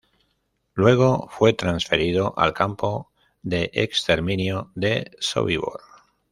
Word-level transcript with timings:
Luego, 0.73 1.27
fue 1.29 1.53
transferido 1.53 2.33
al 2.35 2.53
campo 2.53 3.11
de 3.43 3.69
exterminio 3.75 4.71
de 4.73 5.11
Sobibor. 5.19 5.81